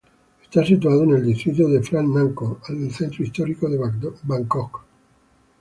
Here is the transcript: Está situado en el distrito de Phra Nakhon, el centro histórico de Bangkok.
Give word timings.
Está 0.41 0.65
situado 0.65 1.03
en 1.03 1.11
el 1.11 1.25
distrito 1.27 1.69
de 1.69 1.79
Phra 1.79 2.01
Nakhon, 2.01 2.57
el 2.69 2.89
centro 2.91 3.23
histórico 3.23 3.69
de 3.69 3.77
Bangkok. 4.23 4.81